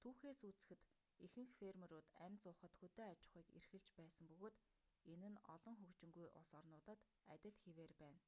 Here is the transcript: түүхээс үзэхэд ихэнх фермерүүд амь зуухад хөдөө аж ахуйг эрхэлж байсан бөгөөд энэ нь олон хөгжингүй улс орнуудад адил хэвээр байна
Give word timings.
түүхээс 0.00 0.38
үзэхэд 0.48 0.80
ихэнх 1.26 1.52
фермерүүд 1.60 2.06
амь 2.24 2.38
зуухад 2.42 2.72
хөдөө 2.80 3.04
аж 3.12 3.20
ахуйг 3.26 3.48
эрхэлж 3.58 3.88
байсан 3.98 4.24
бөгөөд 4.30 4.56
энэ 5.12 5.28
нь 5.32 5.42
олон 5.54 5.76
хөгжингүй 5.78 6.26
улс 6.38 6.50
орнуудад 6.60 7.00
адил 7.34 7.56
хэвээр 7.64 7.92
байна 8.02 8.22